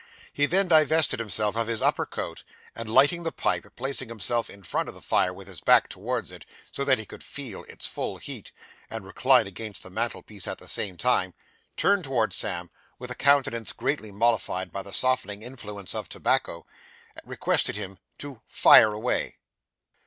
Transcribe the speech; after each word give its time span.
He 0.33 0.47
then 0.47 0.67
divested 0.67 1.19
himself 1.19 1.55
of 1.55 1.67
his 1.67 1.79
upper 1.79 2.07
coat; 2.07 2.43
and 2.75 2.91
lighting 2.91 3.21
the 3.21 3.31
pipe 3.31 3.65
and 3.65 3.75
placing 3.75 4.09
himself 4.09 4.49
in 4.49 4.63
front 4.63 4.89
of 4.89 4.95
the 4.95 4.99
fire 5.01 5.31
with 5.31 5.47
his 5.47 5.61
back 5.61 5.89
towards 5.89 6.31
it, 6.31 6.43
so 6.71 6.83
that 6.83 6.97
he 6.97 7.05
could 7.05 7.23
feel 7.23 7.63
its 7.65 7.85
full 7.85 8.17
heat, 8.17 8.51
and 8.89 9.05
recline 9.05 9.45
against 9.45 9.83
the 9.83 9.91
mantel 9.91 10.23
piece 10.23 10.47
at 10.47 10.57
the 10.57 10.67
same 10.67 10.97
time, 10.97 11.35
turned 11.77 12.03
towards 12.03 12.35
Sam, 12.35 12.61
and, 12.61 12.69
with 12.97 13.11
a 13.11 13.15
countenance 13.15 13.73
greatly 13.73 14.11
mollified 14.11 14.71
by 14.71 14.81
the 14.81 14.91
softening 14.91 15.43
influence 15.43 15.93
of 15.93 16.09
tobacco, 16.09 16.65
requested 17.23 17.75
him 17.75 17.99
to 18.17 18.41
'fire 18.47 18.93
away. 18.93 19.37